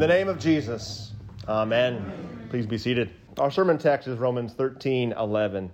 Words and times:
In 0.00 0.08
the 0.08 0.14
name 0.14 0.30
of 0.30 0.38
Jesus, 0.38 1.12
amen. 1.46 2.46
Please 2.48 2.64
be 2.64 2.78
seated. 2.78 3.10
Our 3.36 3.50
sermon 3.50 3.76
text 3.76 4.08
is 4.08 4.16
Romans 4.16 4.54
13 4.54 5.12
11. 5.12 5.70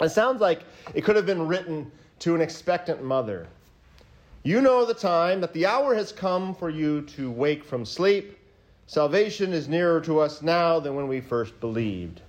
It 0.00 0.08
sounds 0.10 0.40
like 0.40 0.62
it 0.94 1.00
could 1.00 1.16
have 1.16 1.26
been 1.26 1.48
written 1.48 1.90
to 2.20 2.36
an 2.36 2.42
expectant 2.42 3.02
mother. 3.02 3.48
You 4.44 4.60
know 4.60 4.86
the 4.86 4.94
time 4.94 5.40
that 5.40 5.52
the 5.52 5.66
hour 5.66 5.96
has 5.96 6.12
come 6.12 6.54
for 6.54 6.70
you 6.70 7.02
to 7.16 7.28
wake 7.28 7.64
from 7.64 7.84
sleep. 7.84 8.38
Salvation 8.86 9.52
is 9.52 9.66
nearer 9.66 10.00
to 10.02 10.20
us 10.20 10.42
now 10.42 10.78
than 10.78 10.94
when 10.94 11.08
we 11.08 11.20
first 11.20 11.58
believed. 11.58 12.20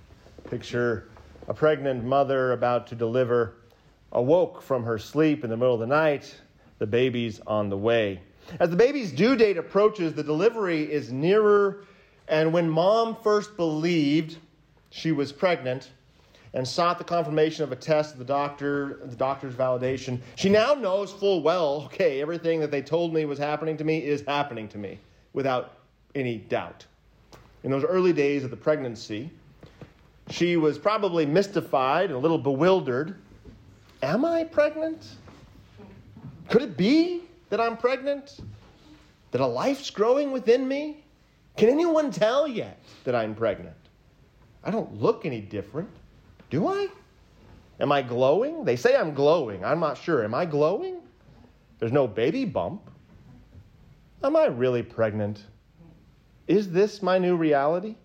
Picture 0.50 1.06
a 1.46 1.54
pregnant 1.54 2.02
mother 2.02 2.50
about 2.50 2.88
to 2.88 2.96
deliver, 2.96 3.54
awoke 4.10 4.60
from 4.60 4.82
her 4.82 4.98
sleep 4.98 5.44
in 5.44 5.50
the 5.50 5.56
middle 5.56 5.74
of 5.74 5.78
the 5.78 5.86
night. 5.86 6.34
The 6.80 6.86
baby's 6.88 7.38
on 7.46 7.68
the 7.68 7.78
way. 7.78 8.22
As 8.60 8.70
the 8.70 8.76
baby's 8.76 9.12
due 9.12 9.36
date 9.36 9.56
approaches, 9.56 10.12
the 10.14 10.22
delivery 10.22 10.90
is 10.90 11.12
nearer, 11.12 11.84
and 12.28 12.52
when 12.52 12.68
mom 12.68 13.16
first 13.22 13.56
believed 13.56 14.38
she 14.90 15.12
was 15.12 15.32
pregnant 15.32 15.90
and 16.54 16.66
sought 16.68 16.98
the 16.98 17.04
confirmation 17.04 17.64
of 17.64 17.72
a 17.72 17.76
test 17.76 18.12
of 18.12 18.18
the 18.18 18.24
doctor, 18.24 19.00
the 19.04 19.16
doctor's 19.16 19.54
validation, 19.54 20.20
she 20.34 20.48
now 20.48 20.74
knows 20.74 21.10
full 21.10 21.42
well, 21.42 21.82
okay, 21.86 22.20
everything 22.20 22.60
that 22.60 22.70
they 22.70 22.82
told 22.82 23.14
me 23.14 23.24
was 23.24 23.38
happening 23.38 23.76
to 23.78 23.84
me 23.84 23.98
is 23.98 24.22
happening 24.26 24.68
to 24.68 24.78
me 24.78 24.98
without 25.32 25.78
any 26.14 26.38
doubt. 26.38 26.84
In 27.64 27.70
those 27.70 27.84
early 27.84 28.12
days 28.12 28.44
of 28.44 28.50
the 28.50 28.56
pregnancy, 28.56 29.30
she 30.28 30.56
was 30.56 30.78
probably 30.78 31.24
mystified 31.24 32.06
and 32.06 32.14
a 32.14 32.18
little 32.18 32.38
bewildered. 32.38 33.16
Am 34.02 34.24
I 34.24 34.44
pregnant? 34.44 35.06
Could 36.48 36.62
it 36.62 36.76
be 36.76 37.22
that 37.52 37.60
I'm 37.60 37.76
pregnant? 37.76 38.38
That 39.30 39.42
a 39.42 39.46
life's 39.46 39.90
growing 39.90 40.32
within 40.32 40.66
me? 40.66 41.04
Can 41.58 41.68
anyone 41.68 42.10
tell 42.10 42.48
yet 42.48 42.82
that 43.04 43.14
I'm 43.14 43.34
pregnant? 43.34 43.76
I 44.64 44.70
don't 44.70 44.98
look 44.98 45.26
any 45.26 45.42
different, 45.42 45.90
do 46.48 46.66
I? 46.66 46.88
Am 47.78 47.92
I 47.92 48.00
glowing? 48.00 48.64
They 48.64 48.76
say 48.76 48.96
I'm 48.96 49.12
glowing. 49.12 49.66
I'm 49.66 49.80
not 49.80 49.98
sure. 49.98 50.24
Am 50.24 50.34
I 50.34 50.46
glowing? 50.46 51.00
There's 51.78 51.92
no 51.92 52.08
baby 52.08 52.46
bump. 52.46 52.90
Am 54.24 54.34
I 54.34 54.46
really 54.46 54.82
pregnant? 54.82 55.44
Is 56.48 56.70
this 56.70 57.02
my 57.02 57.18
new 57.18 57.36
reality? 57.36 57.96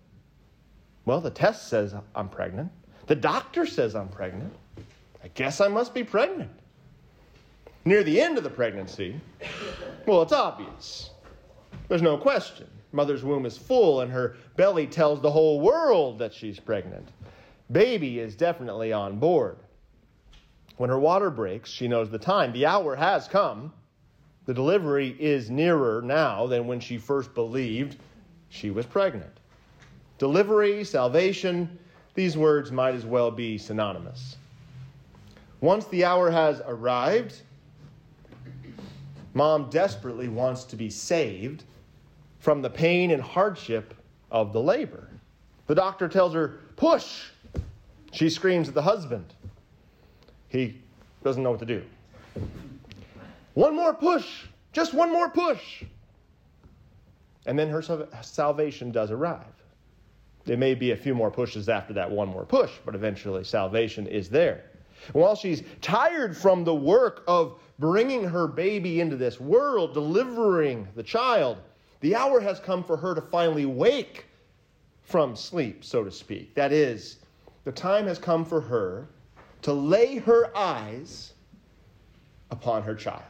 Well, 1.06 1.22
the 1.22 1.30
test 1.30 1.68
says 1.68 1.94
I'm 2.14 2.28
pregnant. 2.28 2.70
The 3.06 3.16
doctor 3.16 3.64
says 3.64 3.94
I'm 3.94 4.08
pregnant. 4.08 4.52
I 5.24 5.28
guess 5.28 5.62
I 5.62 5.68
must 5.68 5.94
be 5.94 6.04
pregnant. 6.04 6.50
Near 7.88 8.04
the 8.04 8.20
end 8.20 8.36
of 8.36 8.44
the 8.44 8.50
pregnancy, 8.50 9.18
well, 10.04 10.20
it's 10.20 10.34
obvious. 10.34 11.08
There's 11.88 12.02
no 12.02 12.18
question. 12.18 12.66
Mother's 12.92 13.24
womb 13.24 13.46
is 13.46 13.56
full, 13.56 14.02
and 14.02 14.12
her 14.12 14.36
belly 14.56 14.86
tells 14.86 15.22
the 15.22 15.30
whole 15.30 15.58
world 15.62 16.18
that 16.18 16.34
she's 16.34 16.60
pregnant. 16.60 17.08
Baby 17.72 18.18
is 18.18 18.36
definitely 18.36 18.92
on 18.92 19.18
board. 19.18 19.56
When 20.76 20.90
her 20.90 20.98
water 20.98 21.30
breaks, 21.30 21.70
she 21.70 21.88
knows 21.88 22.10
the 22.10 22.18
time. 22.18 22.52
The 22.52 22.66
hour 22.66 22.94
has 22.94 23.26
come. 23.26 23.72
The 24.44 24.52
delivery 24.52 25.16
is 25.18 25.48
nearer 25.48 26.02
now 26.02 26.46
than 26.46 26.66
when 26.66 26.80
she 26.80 26.98
first 26.98 27.32
believed 27.32 27.96
she 28.50 28.70
was 28.70 28.84
pregnant. 28.84 29.40
Delivery, 30.18 30.84
salvation, 30.84 31.78
these 32.12 32.36
words 32.36 32.70
might 32.70 32.94
as 32.94 33.06
well 33.06 33.30
be 33.30 33.56
synonymous. 33.56 34.36
Once 35.62 35.86
the 35.86 36.04
hour 36.04 36.30
has 36.30 36.60
arrived, 36.66 37.40
mom 39.34 39.70
desperately 39.70 40.28
wants 40.28 40.64
to 40.64 40.76
be 40.76 40.90
saved 40.90 41.64
from 42.38 42.62
the 42.62 42.70
pain 42.70 43.10
and 43.10 43.22
hardship 43.22 43.94
of 44.30 44.52
the 44.52 44.60
labor. 44.60 45.08
The 45.66 45.74
doctor 45.74 46.08
tells 46.08 46.34
her, 46.34 46.60
push. 46.76 47.26
She 48.12 48.30
screams 48.30 48.68
at 48.68 48.74
the 48.74 48.82
husband. 48.82 49.34
He 50.48 50.80
doesn't 51.22 51.42
know 51.42 51.50
what 51.50 51.60
to 51.60 51.66
do. 51.66 51.82
One 53.54 53.74
more 53.74 53.92
push, 53.92 54.44
just 54.72 54.94
one 54.94 55.12
more 55.12 55.28
push. 55.28 55.84
And 57.46 57.58
then 57.58 57.68
her 57.68 57.82
salvation 58.22 58.92
does 58.92 59.10
arrive. 59.10 59.44
There 60.44 60.56
may 60.56 60.74
be 60.74 60.92
a 60.92 60.96
few 60.96 61.14
more 61.14 61.30
pushes 61.30 61.68
after 61.68 61.92
that 61.94 62.10
one 62.10 62.28
more 62.28 62.46
push, 62.46 62.70
but 62.86 62.94
eventually 62.94 63.44
salvation 63.44 64.06
is 64.06 64.30
there. 64.30 64.64
And 65.12 65.22
while 65.22 65.34
she's 65.34 65.62
tired 65.82 66.36
from 66.36 66.64
the 66.64 66.74
work 66.74 67.24
of 67.26 67.58
bringing 67.78 68.24
her 68.24 68.46
baby 68.46 69.00
into 69.00 69.16
this 69.16 69.40
world, 69.40 69.94
delivering 69.94 70.88
the 70.94 71.02
child, 71.02 71.58
the 72.00 72.14
hour 72.14 72.40
has 72.40 72.60
come 72.60 72.82
for 72.82 72.96
her 72.96 73.14
to 73.14 73.20
finally 73.20 73.66
wake 73.66 74.26
from 75.02 75.34
sleep, 75.34 75.84
so 75.84 76.04
to 76.04 76.10
speak. 76.10 76.54
That 76.54 76.72
is, 76.72 77.18
the 77.64 77.72
time 77.72 78.06
has 78.06 78.18
come 78.18 78.44
for 78.44 78.60
her 78.60 79.08
to 79.62 79.72
lay 79.72 80.16
her 80.16 80.56
eyes 80.56 81.32
upon 82.50 82.82
her 82.82 82.94
child, 82.94 83.22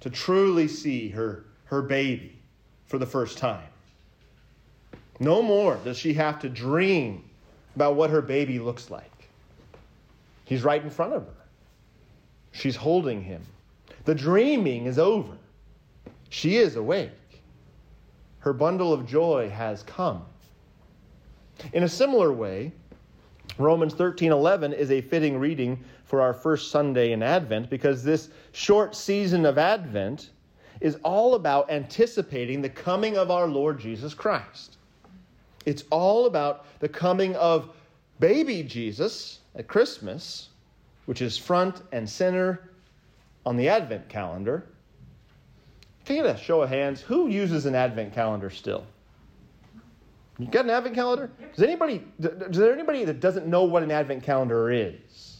to 0.00 0.10
truly 0.10 0.68
see 0.68 1.08
her, 1.08 1.44
her 1.64 1.82
baby 1.82 2.38
for 2.86 2.98
the 2.98 3.06
first 3.06 3.38
time. 3.38 3.68
No 5.18 5.42
more 5.42 5.78
does 5.84 5.98
she 5.98 6.12
have 6.14 6.38
to 6.40 6.48
dream 6.48 7.24
about 7.74 7.94
what 7.96 8.10
her 8.10 8.22
baby 8.22 8.58
looks 8.58 8.90
like. 8.90 9.28
He's 10.44 10.62
right 10.62 10.82
in 10.82 10.90
front 10.90 11.12
of 11.12 11.22
her. 11.22 11.45
She's 12.56 12.76
holding 12.76 13.22
him. 13.22 13.42
The 14.06 14.14
dreaming 14.14 14.86
is 14.86 14.98
over. 14.98 15.36
She 16.30 16.56
is 16.56 16.76
awake. 16.76 17.10
Her 18.38 18.52
bundle 18.52 18.92
of 18.92 19.06
joy 19.06 19.50
has 19.50 19.82
come. 19.82 20.24
In 21.72 21.82
a 21.82 21.88
similar 21.88 22.32
way, 22.32 22.72
Romans 23.58 23.94
13:11 23.94 24.72
is 24.72 24.90
a 24.90 25.02
fitting 25.02 25.38
reading 25.38 25.84
for 26.04 26.22
our 26.22 26.32
first 26.32 26.70
Sunday 26.70 27.12
in 27.12 27.22
Advent 27.22 27.68
because 27.68 28.02
this 28.02 28.30
short 28.52 28.94
season 28.94 29.44
of 29.44 29.58
Advent 29.58 30.30
is 30.80 30.98
all 31.02 31.34
about 31.34 31.70
anticipating 31.70 32.62
the 32.62 32.68
coming 32.68 33.18
of 33.18 33.30
our 33.30 33.46
Lord 33.46 33.78
Jesus 33.78 34.14
Christ. 34.14 34.78
It's 35.66 35.84
all 35.90 36.26
about 36.26 36.64
the 36.80 36.88
coming 36.88 37.34
of 37.36 37.70
baby 38.18 38.62
Jesus 38.62 39.40
at 39.54 39.68
Christmas, 39.68 40.50
which 41.06 41.22
is 41.22 41.38
front 41.38 41.82
and 41.92 42.08
center 42.08 42.70
on 43.44 43.56
the 43.56 43.68
Advent 43.68 44.08
calendar. 44.08 44.66
Can 46.04 46.16
you 46.16 46.22
get 46.22 46.36
a 46.36 46.38
show 46.38 46.62
of 46.62 46.68
hands? 46.68 47.00
Who 47.00 47.28
uses 47.28 47.66
an 47.66 47.74
Advent 47.74 48.12
calendar 48.12 48.50
still? 48.50 48.84
You 50.38 50.46
got 50.46 50.64
an 50.64 50.70
Advent 50.70 50.94
calendar? 50.94 51.30
Does 51.54 51.64
anybody? 51.64 52.04
Is 52.18 52.58
there 52.58 52.72
anybody 52.72 53.04
that 53.04 53.20
doesn't 53.20 53.46
know 53.46 53.64
what 53.64 53.82
an 53.82 53.90
Advent 53.90 54.22
calendar 54.22 54.70
is? 54.70 55.38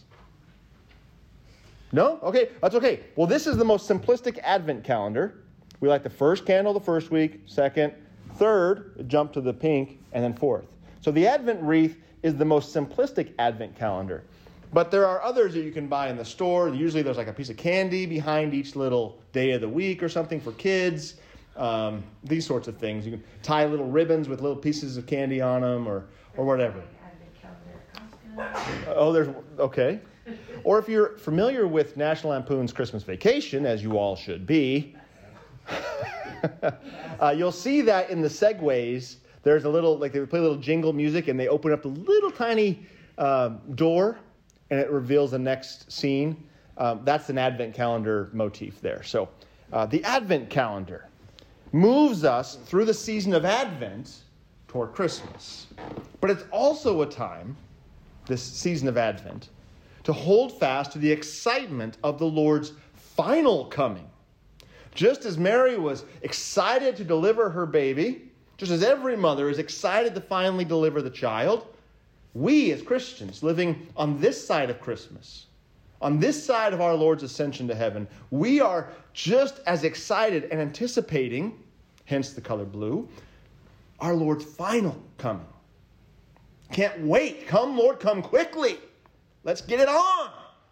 No? 1.91 2.19
Okay, 2.23 2.49
that's 2.61 2.75
okay. 2.75 3.01
Well, 3.15 3.27
this 3.27 3.47
is 3.47 3.57
the 3.57 3.63
most 3.63 3.87
simplistic 3.87 4.39
Advent 4.39 4.83
calendar. 4.83 5.43
We 5.79 5.87
light 5.87 6.03
the 6.03 6.09
first 6.09 6.45
candle 6.45 6.73
the 6.73 6.79
first 6.79 7.11
week, 7.11 7.41
second, 7.45 7.93
third, 8.35 9.05
jump 9.07 9.31
to 9.33 9.41
the 9.41 9.53
pink, 9.53 9.99
and 10.11 10.23
then 10.23 10.33
fourth. 10.33 10.65
So 11.01 11.11
the 11.11 11.27
Advent 11.27 11.61
wreath 11.61 11.97
is 12.23 12.35
the 12.35 12.45
most 12.45 12.75
simplistic 12.75 13.33
Advent 13.37 13.75
calendar. 13.77 14.23
But 14.73 14.91
there 14.91 15.05
are 15.05 15.21
others 15.21 15.53
that 15.53 15.61
you 15.61 15.71
can 15.71 15.87
buy 15.87 16.09
in 16.09 16.17
the 16.17 16.25
store. 16.25 16.69
Usually 16.69 17.01
there's 17.01 17.17
like 17.17 17.27
a 17.27 17.33
piece 17.33 17.49
of 17.49 17.57
candy 17.57 18.05
behind 18.05 18.53
each 18.53 18.75
little 18.75 19.19
day 19.31 19.51
of 19.51 19.61
the 19.61 19.69
week 19.69 20.03
or 20.03 20.09
something 20.09 20.41
for 20.41 20.51
kids. 20.53 21.15
Um, 21.55 22.03
these 22.23 22.45
sorts 22.45 22.67
of 22.67 22.77
things. 22.77 23.05
You 23.05 23.13
can 23.13 23.23
tie 23.41 23.65
little 23.65 23.87
ribbons 23.87 24.27
with 24.29 24.41
little 24.41 24.57
pieces 24.57 24.97
of 24.97 25.07
candy 25.07 25.41
on 25.41 25.61
them 25.61 25.87
or, 25.87 26.05
or 26.35 26.45
whatever. 26.45 26.83
Oh, 28.89 29.11
there's, 29.11 29.29
okay. 29.57 29.99
Or 30.63 30.77
if 30.77 30.87
you're 30.87 31.17
familiar 31.17 31.65
with 31.67 31.97
National 31.97 32.33
Lampoon's 32.33 32.73
Christmas 32.73 33.03
Vacation, 33.03 33.65
as 33.65 33.81
you 33.81 33.97
all 33.97 34.15
should 34.15 34.45
be, 34.45 34.95
uh, 37.19 37.33
you'll 37.35 37.51
see 37.51 37.81
that 37.81 38.09
in 38.09 38.21
the 38.21 38.27
segues, 38.27 39.15
there's 39.43 39.63
a 39.63 39.69
little, 39.69 39.97
like 39.97 40.11
they 40.11 40.23
play 40.25 40.39
a 40.39 40.41
little 40.41 40.57
jingle 40.57 40.93
music 40.93 41.29
and 41.29 41.39
they 41.39 41.47
open 41.47 41.71
up 41.71 41.85
a 41.85 41.87
little 41.87 42.29
tiny 42.29 42.85
um, 43.17 43.59
door 43.73 44.19
and 44.69 44.79
it 44.79 44.89
reveals 44.89 45.31
the 45.31 45.39
next 45.39 45.91
scene. 45.91 46.43
Um, 46.77 47.01
that's 47.03 47.29
an 47.29 47.37
Advent 47.37 47.73
calendar 47.73 48.29
motif 48.33 48.81
there. 48.81 49.03
So 49.03 49.29
uh, 49.73 49.85
the 49.85 50.03
Advent 50.03 50.49
calendar 50.49 51.07
moves 51.71 52.23
us 52.23 52.55
through 52.65 52.85
the 52.85 52.93
season 52.93 53.33
of 53.33 53.45
Advent 53.45 54.17
toward 54.67 54.93
Christmas. 54.93 55.67
But 56.21 56.29
it's 56.29 56.43
also 56.51 57.01
a 57.01 57.05
time, 57.05 57.55
this 58.25 58.43
season 58.43 58.87
of 58.87 58.97
Advent, 58.97 59.49
to 60.03 60.13
hold 60.13 60.57
fast 60.59 60.91
to 60.93 60.99
the 60.99 61.11
excitement 61.11 61.97
of 62.03 62.19
the 62.19 62.25
Lord's 62.25 62.73
final 62.93 63.65
coming. 63.65 64.07
Just 64.93 65.25
as 65.25 65.37
Mary 65.37 65.77
was 65.77 66.05
excited 66.21 66.95
to 66.95 67.03
deliver 67.03 67.49
her 67.49 67.65
baby, 67.65 68.31
just 68.57 68.71
as 68.71 68.83
every 68.83 69.15
mother 69.15 69.49
is 69.49 69.59
excited 69.59 70.15
to 70.15 70.21
finally 70.21 70.65
deliver 70.65 71.01
the 71.01 71.09
child, 71.09 71.67
we 72.33 72.71
as 72.71 72.81
Christians 72.81 73.43
living 73.43 73.87
on 73.95 74.19
this 74.19 74.45
side 74.45 74.69
of 74.69 74.79
Christmas, 74.79 75.47
on 76.01 76.19
this 76.19 76.43
side 76.43 76.73
of 76.73 76.81
our 76.81 76.93
Lord's 76.93 77.23
ascension 77.23 77.67
to 77.67 77.75
heaven, 77.75 78.07
we 78.29 78.61
are 78.61 78.89
just 79.13 79.59
as 79.65 79.83
excited 79.83 80.45
and 80.51 80.61
anticipating 80.61 81.57
hence 82.05 82.33
the 82.33 82.41
color 82.41 82.65
blue, 82.65 83.07
our 83.99 84.13
Lord's 84.13 84.45
final 84.45 84.95
coming. 85.17 85.45
Can't 86.71 86.99
wait. 87.01 87.47
Come, 87.47 87.77
Lord, 87.77 87.99
come 87.99 88.21
quickly. 88.21 88.77
Let's 89.43 89.61
get 89.61 89.79
it 89.79 89.87
on. 89.87 90.31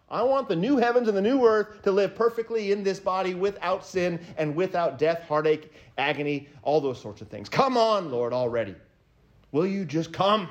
I 0.10 0.22
want 0.22 0.48
the 0.48 0.56
new 0.56 0.78
heavens 0.78 1.08
and 1.08 1.18
the 1.18 1.22
new 1.22 1.46
earth 1.46 1.82
to 1.84 1.92
live 1.92 2.16
perfectly 2.16 2.72
in 2.72 2.84
this 2.84 3.00
body 3.00 3.34
without 3.34 3.86
sin 3.86 4.20
and 4.38 4.56
without 4.56 5.00
death, 5.00 5.24
heartache, 5.28 5.72
agony, 5.98 6.48
all 6.62 6.80
those 6.80 7.02
sorts 7.02 7.22
of 7.22 7.28
things. 7.28 7.50
Come 7.50 7.78
on, 7.78 8.12
Lord, 8.12 8.32
already. 8.32 8.76
Will 9.52 9.66
you 9.66 9.84
just 9.84 10.14
come? 10.14 10.48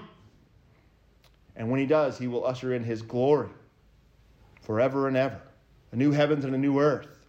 And 1.56 1.70
when 1.70 1.80
he 1.80 1.86
does, 1.86 2.18
he 2.18 2.26
will 2.26 2.44
usher 2.44 2.74
in 2.74 2.82
his 2.82 3.02
glory 3.02 3.48
forever 4.62 5.08
and 5.08 5.16
ever 5.16 5.40
a 5.92 5.96
new 5.96 6.10
heavens 6.10 6.44
and 6.44 6.54
a 6.54 6.58
new 6.58 6.80
earth. 6.80 7.26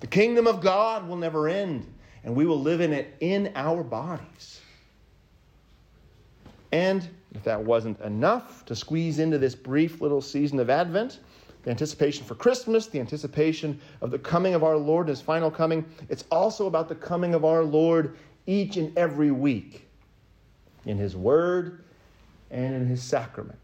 The 0.00 0.06
kingdom 0.06 0.46
of 0.46 0.60
God 0.62 1.06
will 1.06 1.16
never 1.16 1.48
end, 1.48 1.86
and 2.24 2.34
we 2.34 2.46
will 2.46 2.60
live 2.60 2.80
in 2.80 2.92
it 2.92 3.14
in 3.20 3.52
our 3.54 3.82
bodies. 3.82 4.60
And 6.72 7.06
if 7.34 7.44
that 7.44 7.62
wasn't 7.62 8.00
enough 8.00 8.64
to 8.66 8.74
squeeze 8.74 9.18
into 9.18 9.38
this 9.38 9.54
brief 9.54 10.00
little 10.00 10.22
season 10.22 10.58
of 10.58 10.70
Advent, 10.70 11.20
the 11.64 11.70
anticipation 11.70 12.24
for 12.24 12.34
Christmas, 12.34 12.86
the 12.86 12.98
anticipation 12.98 13.78
of 14.00 14.10
the 14.10 14.18
coming 14.18 14.54
of 14.54 14.64
our 14.64 14.76
Lord 14.76 15.06
and 15.06 15.10
his 15.10 15.20
final 15.20 15.50
coming, 15.50 15.84
it's 16.08 16.24
also 16.30 16.66
about 16.66 16.88
the 16.88 16.94
coming 16.94 17.34
of 17.34 17.44
our 17.44 17.62
Lord 17.62 18.16
each 18.46 18.76
and 18.78 18.96
every 18.96 19.30
week 19.30 19.86
in 20.86 20.96
his 20.96 21.14
word 21.14 21.84
and 22.52 22.74
in 22.74 22.86
his 22.86 23.02
sacrament. 23.02 23.58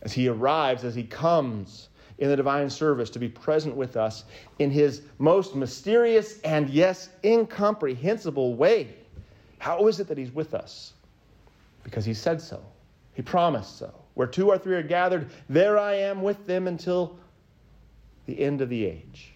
As 0.00 0.12
he 0.12 0.28
arrives, 0.28 0.84
as 0.84 0.94
he 0.94 1.02
comes 1.02 1.88
in 2.18 2.28
the 2.28 2.36
divine 2.36 2.70
service 2.70 3.10
to 3.10 3.18
be 3.18 3.28
present 3.28 3.74
with 3.76 3.96
us 3.96 4.24
in 4.58 4.70
his 4.70 5.02
most 5.18 5.56
mysterious 5.56 6.40
and, 6.42 6.70
yes, 6.70 7.08
incomprehensible 7.24 8.54
way. 8.54 8.94
How 9.58 9.88
is 9.88 10.00
it 10.00 10.08
that 10.08 10.18
he's 10.18 10.32
with 10.32 10.54
us? 10.54 10.92
Because 11.82 12.04
he 12.04 12.14
said 12.14 12.40
so, 12.40 12.62
he 13.14 13.22
promised 13.22 13.78
so. 13.78 13.92
Where 14.14 14.26
two 14.26 14.48
or 14.48 14.58
three 14.58 14.76
are 14.76 14.82
gathered, 14.82 15.30
there 15.48 15.78
I 15.78 15.94
am 15.94 16.22
with 16.22 16.46
them 16.46 16.68
until 16.68 17.18
the 18.26 18.38
end 18.38 18.60
of 18.60 18.68
the 18.68 18.84
age. 18.84 19.32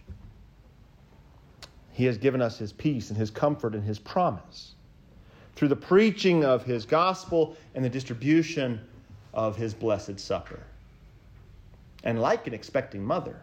He 1.91 2.05
has 2.05 2.19
given 2.19 2.43
us 2.43 2.59
his 2.59 2.73
peace 2.73 3.11
and 3.11 3.19
his 3.19 3.31
comfort 3.31 3.75
and 3.75 3.83
his 3.83 3.99
promise 3.99 4.76
through 5.57 5.69
the 5.69 5.77
preaching 5.77 6.45
of 6.45 6.63
his 6.63 6.85
gospel 6.85 7.57
and 7.75 7.85
the 7.85 7.89
distribution 7.89 8.81
of 9.33 9.57
his 9.57 9.75
blessed 9.75 10.21
supper. 10.21 10.61
And 12.05 12.21
like 12.21 12.47
an 12.47 12.55
expecting 12.55 13.03
mother, 13.03 13.41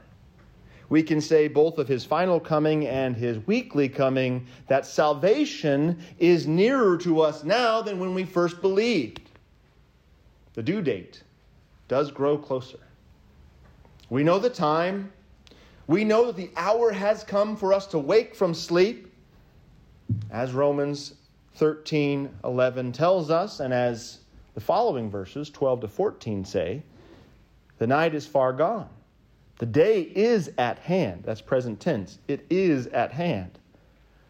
we 0.89 1.01
can 1.01 1.19
say 1.19 1.47
both 1.47 1.79
of 1.79 1.87
his 1.87 2.05
final 2.05 2.39
coming 2.39 2.85
and 2.87 3.15
his 3.15 3.39
weekly 3.47 3.89
coming 3.89 4.45
that 4.67 4.85
salvation 4.85 5.99
is 6.19 6.45
nearer 6.45 6.97
to 6.99 7.19
us 7.19 7.43
now 7.43 7.81
than 7.81 7.99
when 7.99 8.13
we 8.13 8.23
first 8.23 8.61
believed. 8.61 9.21
The 10.53 10.61
due 10.61 10.83
date 10.83 11.23
does 11.87 12.11
grow 12.11 12.37
closer. 12.37 12.79
We 14.11 14.23
know 14.23 14.37
the 14.37 14.49
time. 14.51 15.11
We 15.87 16.03
know 16.03 16.27
that 16.27 16.35
the 16.35 16.51
hour 16.55 16.91
has 16.91 17.23
come 17.23 17.55
for 17.55 17.73
us 17.73 17.87
to 17.87 17.97
wake 17.97 18.35
from 18.35 18.53
sleep, 18.53 19.11
as 20.29 20.51
Romans 20.51 21.15
13 21.55 22.29
11 22.43 22.91
tells 22.91 23.29
us, 23.29 23.59
and 23.59 23.73
as 23.73 24.19
the 24.55 24.61
following 24.61 25.09
verses, 25.09 25.49
12 25.49 25.81
to 25.81 25.87
14, 25.87 26.45
say, 26.45 26.83
the 27.79 27.87
night 27.87 28.15
is 28.15 28.25
far 28.25 28.53
gone. 28.53 28.89
The 29.59 29.65
day 29.65 30.01
is 30.01 30.51
at 30.57 30.79
hand. 30.79 31.23
That's 31.25 31.41
present 31.41 31.79
tense. 31.79 32.17
It 32.27 32.45
is 32.49 32.87
at 32.87 33.11
hand. 33.11 33.59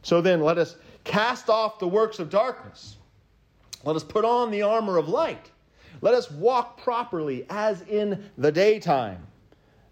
So 0.02 0.22
then, 0.22 0.42
let 0.42 0.58
us 0.58 0.76
cast 1.04 1.50
off 1.50 1.80
the 1.80 1.88
works 1.88 2.20
of 2.20 2.30
darkness. 2.30 2.98
Let 3.86 3.96
us 3.96 4.04
put 4.04 4.26
on 4.26 4.52
the 4.52 4.62
armor 4.62 4.98
of 4.98 5.08
light. 5.08 5.52
Let 6.02 6.14
us 6.14 6.30
walk 6.30 6.82
properly 6.82 7.46
as 7.50 7.82
in 7.84 8.30
the 8.38 8.52
daytime, 8.52 9.26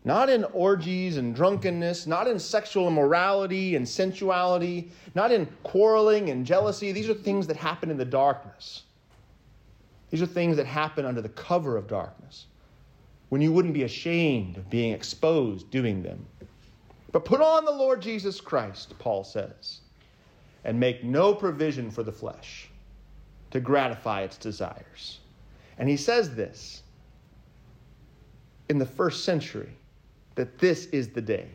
not 0.04 0.30
in 0.30 0.44
orgies 0.46 1.18
and 1.18 1.36
drunkenness, 1.36 2.08
not 2.08 2.28
in 2.28 2.40
sexual 2.40 2.88
immorality 2.88 3.76
and 3.76 3.88
sensuality, 3.88 4.92
not 5.14 5.32
in 5.32 5.46
quarreling 5.64 6.30
and 6.32 6.46
jealousy. 6.46 6.92
These 6.92 7.10
are 7.10 7.14
things 7.14 7.46
that 7.48 7.58
happen 7.58 7.92
in 7.92 7.98
the 7.98 8.06
darkness. 8.06 8.84
These 10.10 10.22
are 10.22 10.28
things 10.28 10.58
that 10.58 10.66
happen 10.66 11.06
under 11.06 11.22
the 11.22 11.30
cover 11.30 11.78
of 11.78 11.88
darkness 11.88 12.48
when 13.30 13.42
you 13.42 13.54
wouldn't 13.54 13.74
be 13.74 13.84
ashamed 13.84 14.58
of 14.58 14.70
being 14.70 14.92
exposed 14.92 15.70
doing 15.70 16.02
them. 16.02 16.26
But 17.12 17.24
put 17.24 17.40
on 17.40 17.64
the 17.66 17.72
Lord 17.72 18.02
Jesus 18.02 18.42
Christ, 18.42 18.98
Paul 19.00 19.24
says, 19.24 19.82
and 20.64 20.80
make 20.80 21.04
no 21.04 21.34
provision 21.34 21.92
for 21.92 22.04
the 22.04 22.12
flesh 22.12 22.70
to 23.52 23.60
gratify 23.60 24.22
its 24.22 24.38
desires. 24.38 25.20
And 25.78 25.88
he 25.88 25.98
says 25.98 26.36
this 26.36 26.84
in 28.70 28.80
the 28.80 28.86
first 28.86 29.24
century 29.24 29.76
that 30.36 30.60
this 30.60 30.86
is 30.88 31.10
the 31.10 31.22
day. 31.22 31.48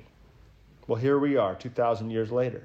Well, 0.87 0.99
here 1.00 1.19
we 1.19 1.37
are, 1.37 1.55
2,000 1.55 2.11
years 2.11 2.31
later. 2.31 2.62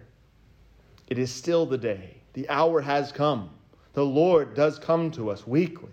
It 1.08 1.18
is 1.18 1.32
still 1.32 1.66
the 1.66 1.78
day. 1.78 2.18
The 2.34 2.48
hour 2.50 2.82
has 2.82 3.12
come. 3.12 3.50
The 3.94 4.06
Lord 4.06 4.54
does 4.54 4.80
come 4.80 5.12
to 5.12 5.30
us 5.30 5.46
weekly. 5.46 5.92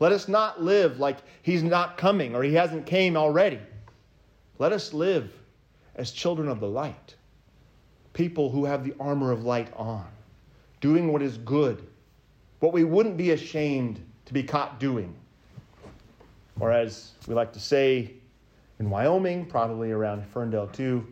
Let 0.00 0.12
us 0.12 0.28
not 0.28 0.62
live 0.62 0.98
like 0.98 1.18
he's 1.42 1.62
not 1.62 1.96
coming 1.96 2.34
or 2.34 2.42
he 2.42 2.54
hasn't 2.54 2.86
came 2.86 3.16
already. 3.16 3.60
Let 4.58 4.72
us 4.72 4.92
live 4.92 5.32
as 5.94 6.10
children 6.10 6.48
of 6.48 6.60
the 6.60 6.68
light, 6.68 7.14
people 8.12 8.50
who 8.50 8.64
have 8.64 8.84
the 8.84 8.94
armor 9.00 9.32
of 9.32 9.44
light 9.44 9.72
on, 9.76 10.06
doing 10.80 11.12
what 11.12 11.22
is 11.22 11.38
good, 11.38 11.86
what 12.60 12.72
we 12.72 12.84
wouldn't 12.84 13.16
be 13.16 13.30
ashamed 13.30 14.04
to 14.26 14.34
be 14.34 14.42
caught 14.42 14.78
doing. 14.78 15.14
Or 16.60 16.72
as 16.72 17.12
we 17.26 17.34
like 17.34 17.52
to 17.52 17.60
say 17.60 18.14
in 18.78 18.90
Wyoming, 18.90 19.46
probably 19.46 19.90
around 19.90 20.24
Ferndale 20.26 20.68
too, 20.68 21.06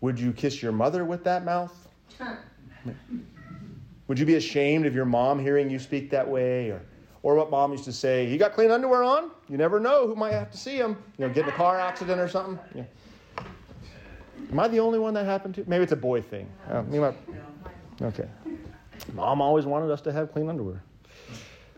would 0.00 0.18
you 0.18 0.32
kiss 0.32 0.62
your 0.62 0.72
mother 0.72 1.04
with 1.04 1.24
that 1.24 1.44
mouth? 1.44 1.88
Would 4.08 4.18
you 4.18 4.26
be 4.26 4.34
ashamed 4.34 4.86
of 4.86 4.94
your 4.94 5.04
mom 5.04 5.38
hearing 5.38 5.70
you 5.70 5.78
speak 5.78 6.10
that 6.10 6.28
way? 6.28 6.70
Or 6.70 6.82
or 7.22 7.36
what 7.36 7.50
mom 7.50 7.70
used 7.70 7.84
to 7.84 7.92
say, 7.92 8.26
you 8.26 8.36
got 8.36 8.52
clean 8.52 8.70
underwear 8.70 9.04
on? 9.04 9.30
You 9.48 9.56
never 9.56 9.78
know 9.78 10.08
who 10.08 10.16
might 10.16 10.32
have 10.32 10.50
to 10.50 10.58
see 10.58 10.76
them. 10.76 10.96
You 11.18 11.26
know, 11.28 11.32
get 11.32 11.44
in 11.44 11.50
a 11.50 11.56
car 11.56 11.78
accident 11.78 12.20
or 12.20 12.28
something. 12.28 12.58
Yeah. 12.74 12.82
Am 14.50 14.58
I 14.58 14.66
the 14.68 14.80
only 14.80 14.98
one 14.98 15.14
that 15.14 15.24
happened 15.24 15.54
to? 15.54 15.64
Maybe 15.68 15.84
it's 15.84 15.92
a 15.92 15.96
boy 15.96 16.20
thing. 16.20 16.48
Uh, 16.68 16.82
might... 16.82 17.14
Okay. 18.02 18.28
Mom 19.14 19.40
always 19.40 19.66
wanted 19.66 19.90
us 19.90 20.00
to 20.02 20.12
have 20.12 20.32
clean 20.32 20.48
underwear. 20.48 20.82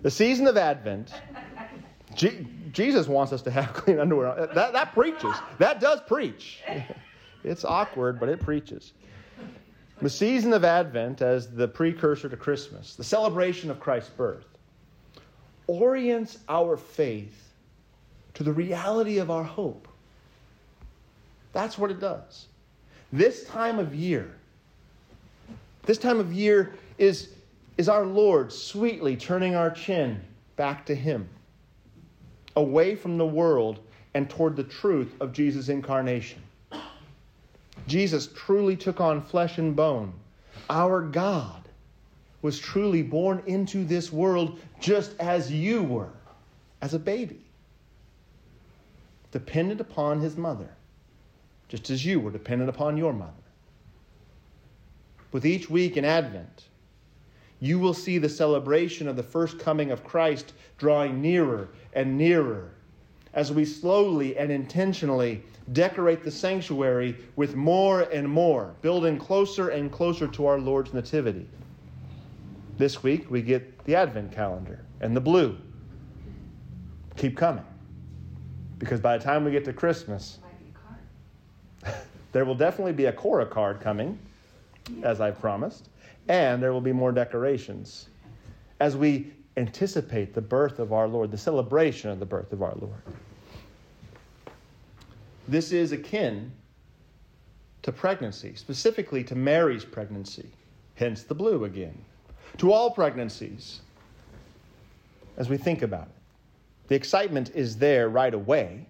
The 0.00 0.10
season 0.10 0.46
of 0.46 0.56
Advent, 0.56 1.12
G- 2.14 2.46
Jesus 2.72 3.08
wants 3.08 3.32
us 3.32 3.42
to 3.42 3.50
have 3.50 3.72
clean 3.72 3.98
underwear. 3.98 4.48
That, 4.54 4.72
that 4.72 4.92
preaches. 4.92 5.34
That 5.58 5.80
does 5.80 6.00
preach. 6.02 6.60
It's 7.44 7.62
awkward, 7.62 8.18
but 8.18 8.30
it 8.30 8.40
preaches. 8.40 8.94
The 10.00 10.08
season 10.08 10.54
of 10.54 10.64
Advent 10.64 11.20
as 11.20 11.50
the 11.50 11.68
precursor 11.68 12.26
to 12.28 12.38
Christmas, 12.38 12.96
the 12.96 13.04
celebration 13.04 13.70
of 13.70 13.78
Christ's 13.78 14.08
birth 14.08 14.46
orients 15.66 16.38
our 16.48 16.76
faith 16.76 17.52
to 18.34 18.42
the 18.42 18.52
reality 18.52 19.18
of 19.18 19.30
our 19.30 19.44
hope. 19.44 19.88
That's 21.52 21.78
what 21.78 21.90
it 21.90 22.00
does. 22.00 22.46
This 23.12 23.44
time 23.44 23.78
of 23.78 23.94
year, 23.94 24.34
this 25.84 25.98
time 25.98 26.18
of 26.18 26.32
year 26.32 26.74
is, 26.98 27.30
is 27.78 27.88
our 27.88 28.04
Lord 28.04 28.52
sweetly 28.52 29.16
turning 29.16 29.54
our 29.54 29.70
chin 29.70 30.20
back 30.56 30.84
to 30.86 30.94
Him, 30.94 31.28
away 32.56 32.94
from 32.94 33.18
the 33.18 33.26
world 33.26 33.80
and 34.14 34.30
toward 34.30 34.56
the 34.56 34.64
truth 34.64 35.14
of 35.20 35.32
Jesus' 35.32 35.68
incarnation. 35.68 36.42
Jesus 37.86 38.28
truly 38.34 38.76
took 38.76 39.00
on 39.00 39.20
flesh 39.20 39.58
and 39.58 39.74
bone. 39.74 40.12
Our 40.70 41.02
God 41.02 41.68
was 42.42 42.58
truly 42.58 43.02
born 43.02 43.42
into 43.46 43.84
this 43.84 44.12
world 44.12 44.58
just 44.80 45.18
as 45.18 45.50
you 45.50 45.82
were, 45.82 46.12
as 46.80 46.94
a 46.94 46.98
baby, 46.98 47.40
dependent 49.32 49.80
upon 49.80 50.20
his 50.20 50.36
mother, 50.36 50.68
just 51.68 51.90
as 51.90 52.04
you 52.04 52.20
were 52.20 52.30
dependent 52.30 52.70
upon 52.70 52.96
your 52.96 53.12
mother. 53.12 53.32
With 55.32 55.44
each 55.44 55.68
week 55.68 55.96
in 55.96 56.04
Advent, 56.04 56.66
you 57.64 57.78
will 57.78 57.94
see 57.94 58.18
the 58.18 58.28
celebration 58.28 59.08
of 59.08 59.16
the 59.16 59.22
first 59.22 59.58
coming 59.58 59.90
of 59.90 60.04
Christ 60.04 60.52
drawing 60.76 61.22
nearer 61.22 61.70
and 61.94 62.18
nearer 62.18 62.72
as 63.32 63.52
we 63.52 63.64
slowly 63.64 64.36
and 64.36 64.52
intentionally 64.52 65.42
decorate 65.72 66.22
the 66.22 66.30
sanctuary 66.30 67.16
with 67.36 67.56
more 67.56 68.02
and 68.02 68.28
more, 68.28 68.74
building 68.82 69.18
closer 69.18 69.70
and 69.70 69.90
closer 69.90 70.28
to 70.28 70.44
our 70.44 70.58
Lord's 70.58 70.92
nativity. 70.92 71.48
This 72.76 73.02
week 73.02 73.30
we 73.30 73.40
get 73.40 73.82
the 73.86 73.94
Advent 73.94 74.30
calendar 74.30 74.84
and 75.00 75.16
the 75.16 75.20
blue. 75.22 75.56
Keep 77.16 77.34
coming. 77.34 77.64
Because 78.78 79.00
by 79.00 79.16
the 79.16 79.24
time 79.24 79.42
we 79.42 79.50
get 79.50 79.64
to 79.64 79.72
Christmas, 79.72 80.38
there 82.32 82.44
will 82.44 82.54
definitely 82.54 82.92
be 82.92 83.06
a 83.06 83.12
Cora 83.12 83.46
card 83.46 83.80
coming. 83.80 84.18
as 85.02 85.22
I 85.22 85.30
promised, 85.30 85.88
and 86.28 86.62
there 86.62 86.72
will 86.72 86.80
be 86.80 86.92
more 86.92 87.12
decorations 87.12 88.08
as 88.80 88.96
we 88.96 89.32
anticipate 89.56 90.34
the 90.34 90.40
birth 90.40 90.78
of 90.78 90.92
our 90.92 91.06
Lord, 91.06 91.30
the 91.30 91.38
celebration 91.38 92.10
of 92.10 92.18
the 92.18 92.26
birth 92.26 92.52
of 92.52 92.62
our 92.62 92.74
Lord. 92.74 93.02
This 95.46 95.72
is 95.72 95.92
akin 95.92 96.50
to 97.82 97.92
pregnancy, 97.92 98.54
specifically 98.54 99.22
to 99.24 99.34
Mary's 99.34 99.84
pregnancy, 99.84 100.50
hence 100.94 101.22
the 101.22 101.34
blue 101.34 101.64
again. 101.64 101.96
To 102.58 102.72
all 102.72 102.90
pregnancies, 102.90 103.80
as 105.36 105.48
we 105.48 105.56
think 105.56 105.82
about 105.82 106.06
it. 106.06 106.88
The 106.88 106.94
excitement 106.94 107.50
is 107.54 107.76
there 107.76 108.08
right 108.08 108.34
away. 108.34 108.86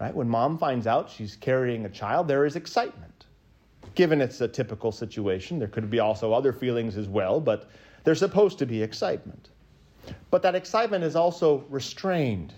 Right? 0.00 0.14
When 0.14 0.28
mom 0.28 0.58
finds 0.58 0.86
out 0.86 1.10
she's 1.10 1.36
carrying 1.36 1.84
a 1.84 1.88
child, 1.88 2.28
there 2.28 2.44
is 2.44 2.56
excitement. 2.56 3.07
Given 3.94 4.20
it's 4.20 4.40
a 4.40 4.48
typical 4.48 4.92
situation, 4.92 5.58
there 5.58 5.68
could 5.68 5.90
be 5.90 6.00
also 6.00 6.32
other 6.32 6.52
feelings 6.52 6.96
as 6.96 7.08
well, 7.08 7.40
but 7.40 7.70
there's 8.04 8.18
supposed 8.18 8.58
to 8.58 8.66
be 8.66 8.82
excitement. 8.82 9.50
But 10.30 10.42
that 10.42 10.54
excitement 10.54 11.04
is 11.04 11.16
also 11.16 11.64
restrained. 11.68 12.54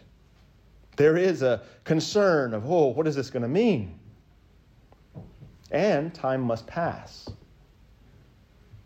There 0.96 1.16
is 1.16 1.42
a 1.42 1.62
concern 1.84 2.54
of, 2.54 2.70
oh, 2.70 2.88
what 2.88 3.06
is 3.06 3.16
this 3.16 3.30
going 3.30 3.42
to 3.42 3.48
mean? 3.48 3.98
And 5.70 6.12
time 6.12 6.42
must 6.42 6.66
pass. 6.66 7.28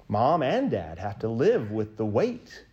Mom 0.09 0.43
and 0.43 0.71
dad 0.71 0.99
have 0.99 1.19
to 1.21 1.29
live 1.29 1.71
with 1.71 1.97
the 1.97 2.05
weight. 2.05 2.65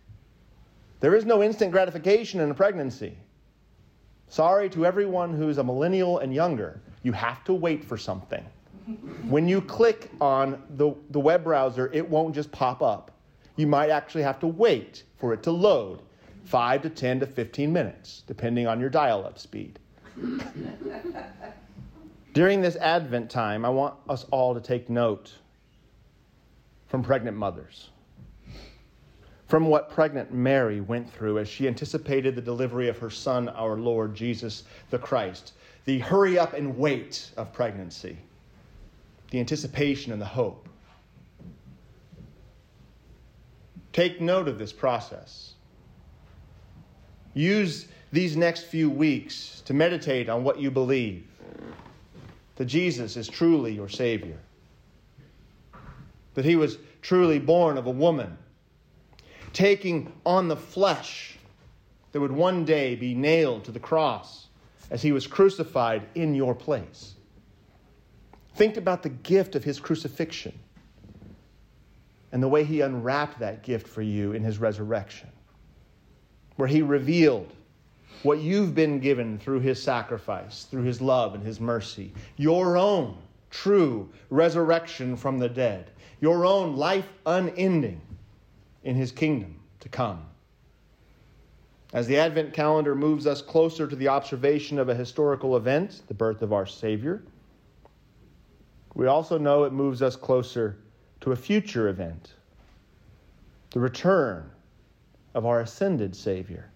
There 1.00 1.14
is 1.14 1.24
no 1.24 1.42
instant 1.42 1.72
gratification 1.72 2.40
in 2.40 2.50
a 2.50 2.54
pregnancy. 2.54 3.16
Sorry 4.28 4.70
to 4.70 4.86
everyone 4.86 5.34
who's 5.34 5.58
a 5.58 5.64
millennial 5.64 6.18
and 6.18 6.32
younger, 6.32 6.80
you 7.02 7.12
have 7.12 7.42
to 7.44 7.52
wait 7.52 7.84
for 7.84 7.96
something. 7.96 8.44
When 9.28 9.48
you 9.48 9.60
click 9.60 10.10
on 10.20 10.62
the, 10.70 10.94
the 11.10 11.20
web 11.20 11.44
browser, 11.44 11.90
it 11.92 12.08
won't 12.08 12.34
just 12.34 12.50
pop 12.50 12.82
up. 12.82 13.10
You 13.56 13.66
might 13.66 13.90
actually 13.90 14.22
have 14.22 14.40
to 14.40 14.46
wait 14.46 15.04
for 15.18 15.32
it 15.32 15.42
to 15.44 15.50
load 15.50 16.00
5 16.44 16.82
to 16.82 16.90
10 16.90 17.20
to 17.20 17.26
15 17.26 17.72
minutes, 17.72 18.22
depending 18.26 18.66
on 18.66 18.80
your 18.80 18.90
dial 18.90 19.24
up 19.24 19.38
speed. 19.38 19.78
During 22.32 22.62
this 22.62 22.76
Advent 22.76 23.30
time, 23.30 23.64
I 23.64 23.68
want 23.68 23.94
us 24.08 24.24
all 24.30 24.54
to 24.54 24.60
take 24.60 24.88
note 24.88 25.34
from 26.88 27.02
pregnant 27.02 27.36
mothers, 27.36 27.90
from 29.48 29.66
what 29.66 29.90
pregnant 29.90 30.32
Mary 30.32 30.80
went 30.80 31.10
through 31.12 31.38
as 31.38 31.48
she 31.48 31.68
anticipated 31.68 32.34
the 32.34 32.42
delivery 32.42 32.88
of 32.88 32.98
her 32.98 33.10
son, 33.10 33.48
our 33.50 33.76
Lord 33.76 34.14
Jesus 34.14 34.64
the 34.90 34.98
Christ, 34.98 35.52
the 35.84 35.98
hurry 35.98 36.38
up 36.38 36.54
and 36.54 36.76
wait 36.76 37.30
of 37.36 37.52
pregnancy, 37.52 38.16
the 39.32 39.40
anticipation 39.40 40.12
and 40.12 40.20
the 40.20 40.26
hope. 40.26 40.68
Take 43.94 44.20
note 44.20 44.46
of 44.46 44.58
this 44.58 44.74
process. 44.74 45.54
Use 47.32 47.88
these 48.12 48.36
next 48.36 48.64
few 48.64 48.90
weeks 48.90 49.62
to 49.64 49.72
meditate 49.72 50.28
on 50.28 50.44
what 50.44 50.60
you 50.60 50.70
believe 50.70 51.26
that 52.56 52.66
Jesus 52.66 53.16
is 53.16 53.26
truly 53.26 53.72
your 53.72 53.88
Savior, 53.88 54.36
that 56.34 56.44
He 56.44 56.54
was 56.54 56.76
truly 57.00 57.38
born 57.38 57.78
of 57.78 57.86
a 57.86 57.90
woman, 57.90 58.36
taking 59.54 60.12
on 60.26 60.48
the 60.48 60.56
flesh 60.56 61.38
that 62.12 62.20
would 62.20 62.32
one 62.32 62.66
day 62.66 62.96
be 62.96 63.14
nailed 63.14 63.64
to 63.64 63.72
the 63.72 63.80
cross 63.80 64.48
as 64.90 65.00
He 65.00 65.10
was 65.10 65.26
crucified 65.26 66.02
in 66.14 66.34
your 66.34 66.54
place. 66.54 67.14
Think 68.54 68.76
about 68.76 69.02
the 69.02 69.08
gift 69.08 69.54
of 69.54 69.64
His 69.64 69.80
crucifixion 69.80 70.58
and 72.30 72.42
the 72.42 72.48
way 72.48 72.64
He 72.64 72.80
unwrapped 72.80 73.38
that 73.40 73.62
gift 73.62 73.86
for 73.88 74.02
you 74.02 74.32
in 74.32 74.42
His 74.42 74.58
resurrection, 74.58 75.28
where 76.56 76.68
He 76.68 76.82
revealed 76.82 77.52
what 78.22 78.38
you've 78.40 78.74
been 78.74 79.00
given 79.00 79.38
through 79.38 79.60
his 79.60 79.82
sacrifice, 79.82 80.64
through 80.64 80.84
his 80.84 81.00
love 81.00 81.34
and 81.34 81.42
his 81.42 81.60
mercy, 81.60 82.12
your 82.36 82.76
own 82.76 83.16
true 83.50 84.08
resurrection 84.30 85.16
from 85.16 85.38
the 85.38 85.48
dead, 85.48 85.90
your 86.20 86.44
own 86.46 86.76
life 86.76 87.08
unending 87.26 88.00
in 88.84 88.94
his 88.94 89.12
kingdom 89.12 89.58
to 89.80 89.88
come. 89.88 90.24
As 91.92 92.06
the 92.06 92.16
Advent 92.16 92.54
calendar 92.54 92.94
moves 92.94 93.26
us 93.26 93.42
closer 93.42 93.86
to 93.86 93.96
the 93.96 94.08
observation 94.08 94.78
of 94.78 94.88
a 94.88 94.94
historical 94.94 95.56
event, 95.56 96.02
the 96.08 96.14
birth 96.14 96.40
of 96.40 96.52
our 96.52 96.66
Savior, 96.66 97.22
we 98.94 99.06
also 99.06 99.38
know 99.38 99.64
it 99.64 99.72
moves 99.72 100.02
us 100.02 100.16
closer 100.16 100.76
to 101.20 101.32
a 101.32 101.36
future 101.36 101.88
event, 101.88 102.34
the 103.70 103.80
return 103.80 104.50
of 105.34 105.46
our 105.46 105.60
ascended 105.60 106.14
Savior. 106.14 106.70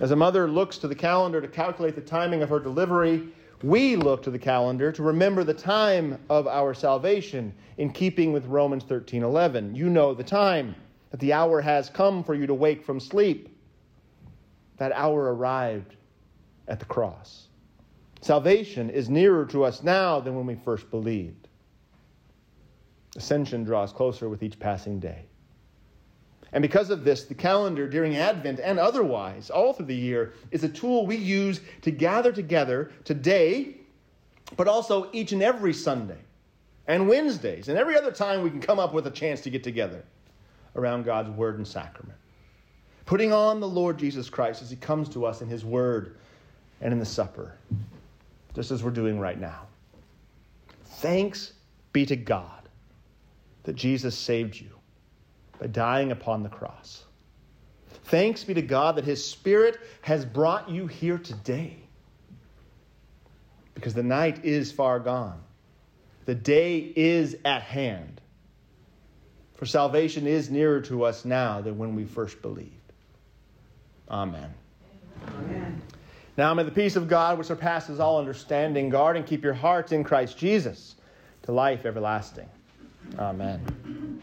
As 0.00 0.10
a 0.10 0.16
mother 0.16 0.48
looks 0.48 0.78
to 0.78 0.88
the 0.88 0.94
calendar 0.94 1.40
to 1.40 1.48
calculate 1.48 1.94
the 1.94 2.00
timing 2.00 2.42
of 2.42 2.48
her 2.48 2.58
delivery, 2.58 3.28
we 3.62 3.94
look 3.94 4.22
to 4.24 4.30
the 4.30 4.38
calendar 4.38 4.90
to 4.90 5.02
remember 5.02 5.44
the 5.44 5.54
time 5.54 6.18
of 6.28 6.48
our 6.48 6.74
salvation 6.74 7.54
in 7.76 7.92
keeping 7.92 8.32
with 8.32 8.46
Romans 8.46 8.84
13:11. 8.84 9.74
You 9.76 9.88
know 9.88 10.14
the 10.14 10.24
time 10.24 10.74
that 11.10 11.20
the 11.20 11.32
hour 11.32 11.60
has 11.60 11.88
come 11.88 12.24
for 12.24 12.34
you 12.34 12.46
to 12.46 12.54
wake 12.54 12.82
from 12.82 12.98
sleep. 12.98 13.56
That 14.78 14.92
hour 14.92 15.32
arrived 15.32 15.94
at 16.66 16.80
the 16.80 16.86
cross. 16.86 17.48
Salvation 18.22 18.88
is 18.88 19.10
nearer 19.10 19.44
to 19.46 19.64
us 19.64 19.82
now 19.82 20.20
than 20.20 20.36
when 20.36 20.46
we 20.46 20.54
first 20.54 20.88
believed. 20.90 21.48
Ascension 23.16 23.64
draws 23.64 23.92
closer 23.92 24.28
with 24.28 24.42
each 24.42 24.58
passing 24.58 25.00
day. 25.00 25.24
And 26.52 26.62
because 26.62 26.90
of 26.90 27.02
this, 27.02 27.24
the 27.24 27.34
calendar 27.34 27.88
during 27.88 28.16
Advent 28.16 28.60
and 28.60 28.78
otherwise, 28.78 29.50
all 29.50 29.72
through 29.72 29.86
the 29.86 29.96
year, 29.96 30.34
is 30.50 30.62
a 30.62 30.68
tool 30.68 31.04
we 31.04 31.16
use 31.16 31.60
to 31.80 31.90
gather 31.90 32.30
together 32.30 32.92
today, 33.04 33.76
but 34.56 34.68
also 34.68 35.08
each 35.12 35.32
and 35.32 35.42
every 35.42 35.72
Sunday 35.72 36.18
and 36.86 37.08
Wednesdays 37.08 37.68
and 37.68 37.78
every 37.78 37.96
other 37.96 38.12
time 38.12 38.42
we 38.42 38.50
can 38.50 38.60
come 38.60 38.78
up 38.78 38.92
with 38.92 39.06
a 39.06 39.10
chance 39.10 39.40
to 39.40 39.50
get 39.50 39.64
together 39.64 40.04
around 40.76 41.04
God's 41.04 41.30
Word 41.30 41.56
and 41.56 41.66
sacrament. 41.66 42.18
Putting 43.04 43.32
on 43.32 43.58
the 43.58 43.68
Lord 43.68 43.98
Jesus 43.98 44.30
Christ 44.30 44.62
as 44.62 44.70
He 44.70 44.76
comes 44.76 45.08
to 45.10 45.24
us 45.26 45.40
in 45.40 45.48
His 45.48 45.64
Word 45.64 46.16
and 46.80 46.92
in 46.92 46.98
the 46.98 47.06
supper, 47.06 47.56
just 48.54 48.70
as 48.70 48.82
we're 48.82 48.90
doing 48.90 49.18
right 49.18 49.38
now. 49.38 49.66
Thanks 50.84 51.52
be 51.92 52.06
to 52.06 52.16
God 52.16 52.62
that 53.64 53.76
Jesus 53.76 54.16
saved 54.16 54.58
you 54.58 54.70
by 55.58 55.66
dying 55.66 56.10
upon 56.10 56.42
the 56.42 56.48
cross. 56.48 57.04
Thanks 58.04 58.44
be 58.44 58.54
to 58.54 58.62
God 58.62 58.96
that 58.96 59.04
His 59.04 59.24
Spirit 59.24 59.78
has 60.02 60.24
brought 60.24 60.68
you 60.68 60.86
here 60.86 61.18
today. 61.18 61.76
Because 63.74 63.94
the 63.94 64.02
night 64.02 64.44
is 64.44 64.70
far 64.70 65.00
gone, 65.00 65.40
the 66.24 66.34
day 66.34 66.78
is 66.78 67.36
at 67.44 67.62
hand. 67.62 68.20
For 69.54 69.66
salvation 69.66 70.26
is 70.26 70.50
nearer 70.50 70.80
to 70.82 71.04
us 71.04 71.24
now 71.24 71.60
than 71.60 71.78
when 71.78 71.94
we 71.94 72.04
first 72.04 72.42
believed. 72.42 72.70
Amen. 74.10 74.52
Now 76.36 76.54
may 76.54 76.62
the 76.62 76.70
peace 76.70 76.96
of 76.96 77.08
God, 77.08 77.36
which 77.38 77.46
surpasses 77.46 78.00
all 78.00 78.18
understanding, 78.18 78.88
guard 78.88 79.16
and 79.16 79.26
keep 79.26 79.44
your 79.44 79.52
hearts 79.52 79.92
in 79.92 80.02
Christ 80.02 80.38
Jesus 80.38 80.96
to 81.42 81.52
life 81.52 81.84
everlasting. 81.84 82.48
Amen. 83.18 84.22